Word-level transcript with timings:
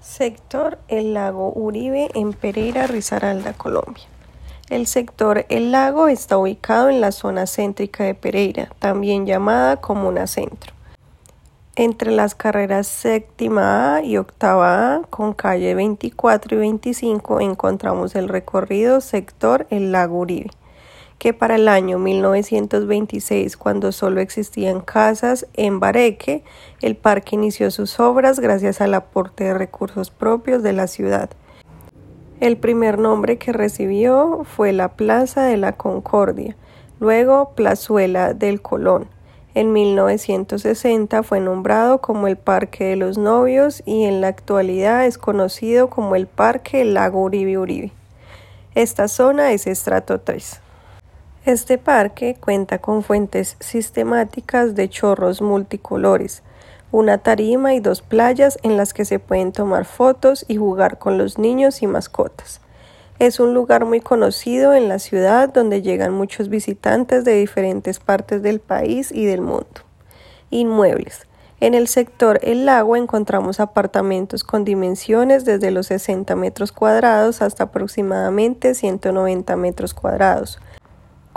Sector 0.00 0.78
El 0.86 1.14
Lago 1.14 1.52
Uribe 1.52 2.08
en 2.14 2.32
Pereira, 2.32 2.86
Risaralda, 2.86 3.52
Colombia. 3.52 4.04
El 4.70 4.86
sector 4.86 5.44
El 5.48 5.72
Lago 5.72 6.06
está 6.06 6.38
ubicado 6.38 6.88
en 6.88 7.00
la 7.00 7.10
zona 7.10 7.46
céntrica 7.46 8.04
de 8.04 8.14
Pereira, 8.14 8.70
también 8.78 9.26
llamada 9.26 9.78
Comuna 9.80 10.28
Centro. 10.28 10.72
Entre 11.74 12.12
las 12.12 12.36
carreras 12.36 12.86
séptima 12.86 13.96
A 13.96 14.02
y 14.02 14.18
octava 14.18 14.94
A, 14.94 15.02
con 15.10 15.32
calle 15.32 15.74
24 15.74 16.56
y 16.56 16.58
25, 16.60 17.40
encontramos 17.40 18.14
el 18.14 18.28
recorrido 18.28 19.00
sector 19.00 19.66
El 19.70 19.90
Lago 19.90 20.18
Uribe 20.18 20.50
que 21.18 21.34
para 21.34 21.56
el 21.56 21.68
año 21.68 21.98
1926, 21.98 23.56
cuando 23.56 23.90
solo 23.92 24.20
existían 24.20 24.80
casas 24.80 25.46
en 25.54 25.80
Bareque, 25.80 26.44
el 26.80 26.96
parque 26.96 27.34
inició 27.34 27.70
sus 27.70 27.98
obras 27.98 28.38
gracias 28.38 28.80
al 28.80 28.94
aporte 28.94 29.44
de 29.44 29.54
recursos 29.54 30.10
propios 30.10 30.62
de 30.62 30.72
la 30.72 30.86
ciudad. 30.86 31.30
El 32.40 32.56
primer 32.56 32.98
nombre 32.98 33.36
que 33.36 33.52
recibió 33.52 34.44
fue 34.44 34.72
la 34.72 34.90
Plaza 34.92 35.42
de 35.42 35.56
la 35.56 35.72
Concordia, 35.72 36.56
luego 37.00 37.50
Plazuela 37.56 38.32
del 38.32 38.62
Colón. 38.62 39.08
En 39.54 39.72
1960 39.72 41.24
fue 41.24 41.40
nombrado 41.40 42.00
como 42.00 42.28
el 42.28 42.36
Parque 42.36 42.84
de 42.84 42.96
los 42.96 43.18
Novios 43.18 43.82
y 43.84 44.04
en 44.04 44.20
la 44.20 44.28
actualidad 44.28 45.04
es 45.04 45.18
conocido 45.18 45.90
como 45.90 46.14
el 46.14 46.28
Parque 46.28 46.84
Lago 46.84 47.22
Uribe 47.22 47.58
Uribe. 47.58 47.90
Esta 48.76 49.08
zona 49.08 49.50
es 49.50 49.66
estrato 49.66 50.20
3. 50.20 50.60
Este 51.48 51.78
parque 51.78 52.36
cuenta 52.38 52.76
con 52.76 53.02
fuentes 53.02 53.56
sistemáticas 53.58 54.74
de 54.74 54.90
chorros 54.90 55.40
multicolores, 55.40 56.42
una 56.92 57.16
tarima 57.16 57.72
y 57.72 57.80
dos 57.80 58.02
playas 58.02 58.58
en 58.62 58.76
las 58.76 58.92
que 58.92 59.06
se 59.06 59.18
pueden 59.18 59.52
tomar 59.52 59.86
fotos 59.86 60.44
y 60.46 60.56
jugar 60.56 60.98
con 60.98 61.16
los 61.16 61.38
niños 61.38 61.80
y 61.80 61.86
mascotas. 61.86 62.60
Es 63.18 63.40
un 63.40 63.54
lugar 63.54 63.86
muy 63.86 64.02
conocido 64.02 64.74
en 64.74 64.88
la 64.88 64.98
ciudad 64.98 65.48
donde 65.48 65.80
llegan 65.80 66.12
muchos 66.12 66.50
visitantes 66.50 67.24
de 67.24 67.36
diferentes 67.36 67.98
partes 67.98 68.42
del 68.42 68.60
país 68.60 69.10
y 69.10 69.24
del 69.24 69.40
mundo. 69.40 69.80
Inmuebles. 70.50 71.26
En 71.60 71.72
el 71.72 71.88
sector 71.88 72.40
El 72.42 72.66
Lago 72.66 72.94
encontramos 72.94 73.58
apartamentos 73.58 74.44
con 74.44 74.66
dimensiones 74.66 75.46
desde 75.46 75.70
los 75.70 75.86
60 75.86 76.36
metros 76.36 76.72
cuadrados 76.72 77.40
hasta 77.40 77.64
aproximadamente 77.64 78.74
190 78.74 79.56
metros 79.56 79.94
cuadrados, 79.94 80.60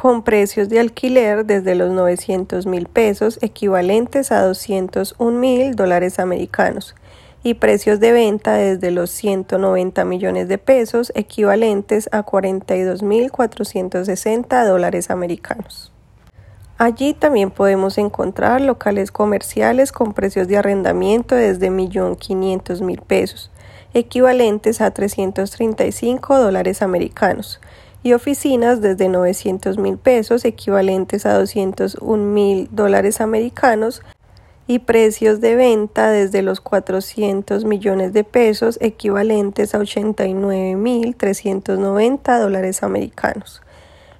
con 0.00 0.22
precios 0.22 0.70
de 0.70 0.80
alquiler 0.80 1.44
desde 1.44 1.74
los 1.74 1.90
900 1.90 2.64
mil 2.64 2.86
pesos 2.86 3.38
equivalentes 3.42 4.32
a 4.32 4.40
201 4.40 5.38
mil 5.38 5.76
dólares 5.76 6.18
americanos 6.18 6.94
y 7.42 7.52
precios 7.52 8.00
de 8.00 8.12
venta 8.12 8.54
desde 8.54 8.92
los 8.92 9.10
190 9.10 10.02
millones 10.06 10.48
de 10.48 10.56
pesos 10.56 11.12
equivalentes 11.14 12.08
a 12.12 12.22
42 12.22 13.02
mil 13.02 13.30
460 13.30 14.64
dólares 14.64 15.10
americanos. 15.10 15.92
Allí 16.78 17.12
también 17.12 17.50
podemos 17.50 17.98
encontrar 17.98 18.62
locales 18.62 19.12
comerciales 19.12 19.92
con 19.92 20.14
precios 20.14 20.48
de 20.48 20.56
arrendamiento 20.56 21.34
desde 21.34 21.70
1.500.000 21.70 23.02
pesos, 23.02 23.50
equivalentes 23.92 24.80
a 24.80 24.92
335 24.92 26.38
dólares 26.38 26.80
americanos, 26.80 27.60
y 28.02 28.12
oficinas 28.14 28.80
desde 28.80 29.08
900 29.08 29.78
mil 29.78 29.98
pesos 29.98 30.44
equivalentes 30.44 31.26
a 31.26 31.38
201 31.38 32.24
mil 32.24 32.68
dólares 32.70 33.20
americanos 33.20 34.02
y 34.66 34.78
precios 34.78 35.40
de 35.40 35.56
venta 35.56 36.10
desde 36.10 36.42
los 36.42 36.60
400 36.60 37.64
millones 37.64 38.12
de 38.12 38.24
pesos 38.24 38.78
equivalentes 38.80 39.74
a 39.74 39.78
89 39.78 40.76
mil 40.76 41.16
390 41.16 42.38
dólares 42.38 42.82
americanos. 42.82 43.62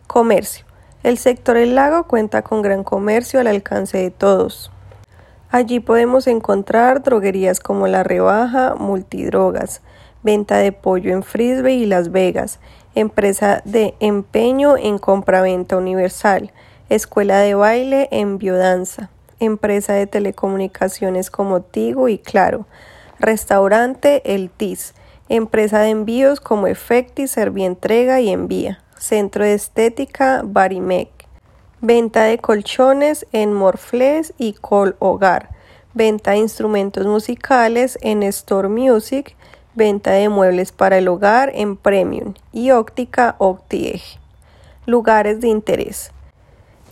Comercio. 0.07 0.67
El 1.03 1.19
sector 1.19 1.57
El 1.57 1.77
Lago 1.77 2.09
cuenta 2.09 2.43
con 2.43 2.63
gran 2.63 2.85
comercio 2.85 3.41
al 3.41 3.47
alcance 3.47 3.97
de 3.99 4.11
todos. 4.11 4.71
Allí 5.51 5.81
podemos 5.81 6.27
encontrar 6.27 7.03
droguerías 7.03 7.61
como 7.61 7.87
La 7.87 8.03
Rebaja, 8.03 8.75
Multidrogas, 8.75 9.83
venta 10.23 10.59
de 10.59 10.73
pollo 10.73 11.13
en 11.13 11.23
Frisbee 11.23 11.75
y 11.75 11.87
Las 11.87 12.13
Vegas, 12.13 12.61
empresa 12.95 13.63
de 13.65 13.95
empeño 14.01 14.77
en 14.77 14.99
compraventa 14.99 15.77
universal, 15.77 16.53
escuela 16.89 17.39
de 17.39 17.55
baile 17.55 18.09
en 18.11 18.39
biodanza, 18.39 19.11
empresa 19.39 19.95
de 19.95 20.07
telecomunicaciones 20.07 21.31
como 21.31 21.63
Tigo 21.63 22.09
y 22.09 22.19
Claro, 22.19 22.67
restaurante 23.19 24.23
El 24.35 24.51
TIS, 24.51 24.95
empresa 25.29 25.81
de 25.81 25.91
envíos 25.91 26.41
como 26.41 26.67
Efecti, 26.67 27.27
Servientrega 27.29 28.21
y 28.21 28.31
Envía, 28.31 28.83
centro 28.99 29.45
de 29.45 29.55
estética 29.55 30.43
Barimec, 30.45 31.09
venta 31.81 32.25
de 32.25 32.39
colchones 32.39 33.27
en 33.33 33.53
Morfles 33.55 34.35
y 34.39 34.55
Col 34.55 34.97
Hogar, 34.99 35.51
venta 35.95 36.33
de 36.33 36.39
instrumentos 36.39 37.07
musicales 37.07 37.99
en 38.03 38.23
Store 38.23 38.69
Music, 38.69 39.37
venta 39.75 40.13
de 40.13 40.29
muebles 40.29 40.73
para 40.73 40.99
el 40.99 41.09
hogar 41.09 41.51
en 41.55 41.77
Premium 41.77 42.35
y 42.53 42.71
óptica 42.71 43.37
OptiEje. 43.39 44.19
Lugares 44.87 45.41
de 45.41 45.49
interés. 45.49 46.13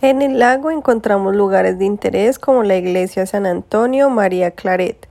En 0.01 0.21
el 0.21 0.39
lago 0.39 0.71
encontramos 0.71 1.35
lugares 1.35 1.77
de 1.77 1.85
interés 1.85 2.39
como 2.39 2.63
la 2.63 2.77
iglesia 2.77 3.25
San 3.25 3.45
Antonio 3.45 4.09
María 4.09 4.51
Claret, 4.51 5.09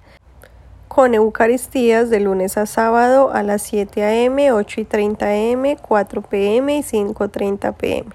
con 0.88 1.14
Eucaristías 1.14 2.08
de 2.08 2.20
lunes 2.20 2.56
a 2.56 2.64
sábado 2.64 3.30
a 3.30 3.42
las 3.42 3.62
7 3.62 4.02
a.m., 4.02 4.50
8 4.50 4.80
y 4.80 4.84
30 4.84 5.26
a.m., 5.26 5.76
4 5.80 6.22
p.m. 6.22 6.78
y 6.78 6.82
5.30 6.82 7.74
p.m. 7.74 8.06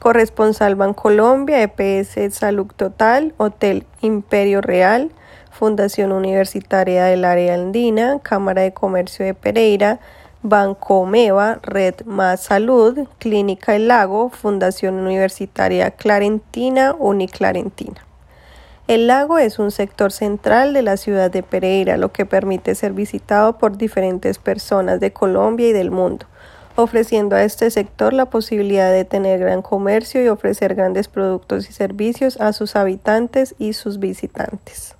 Corresponsal 0.00 0.76
Bancolombia, 0.76 1.62
EPS 1.62 2.34
Salud 2.34 2.68
Total, 2.74 3.34
Hotel 3.36 3.84
Imperio 4.00 4.62
Real, 4.62 5.10
Fundación 5.50 6.12
Universitaria 6.12 7.04
del 7.04 7.24
Área 7.24 7.54
Andina, 7.54 8.18
Cámara 8.22 8.62
de 8.62 8.72
Comercio 8.72 9.24
de 9.24 9.34
Pereira, 9.34 10.00
Banco 10.42 11.04
Meva, 11.04 11.58
Red 11.62 12.06
Más 12.06 12.44
Salud, 12.44 13.06
Clínica 13.18 13.76
El 13.76 13.88
Lago, 13.88 14.30
Fundación 14.30 14.94
Universitaria 14.94 15.90
Clarentina, 15.90 16.94
Uniclarentina. 16.98 18.06
El 18.88 19.06
lago 19.06 19.38
es 19.38 19.58
un 19.58 19.70
sector 19.70 20.10
central 20.10 20.72
de 20.72 20.82
la 20.82 20.96
ciudad 20.96 21.30
de 21.30 21.44
Pereira, 21.44 21.96
lo 21.96 22.10
que 22.10 22.26
permite 22.26 22.74
ser 22.74 22.92
visitado 22.92 23.56
por 23.58 23.76
diferentes 23.76 24.38
personas 24.38 24.98
de 24.98 25.12
Colombia 25.12 25.68
y 25.68 25.72
del 25.72 25.92
mundo, 25.92 26.26
ofreciendo 26.74 27.36
a 27.36 27.44
este 27.44 27.70
sector 27.70 28.12
la 28.12 28.26
posibilidad 28.26 28.90
de 28.90 29.04
tener 29.04 29.38
gran 29.38 29.62
comercio 29.62 30.24
y 30.24 30.28
ofrecer 30.28 30.74
grandes 30.74 31.06
productos 31.06 31.68
y 31.68 31.72
servicios 31.72 32.40
a 32.40 32.52
sus 32.52 32.74
habitantes 32.74 33.54
y 33.58 33.74
sus 33.74 34.00
visitantes. 34.00 34.96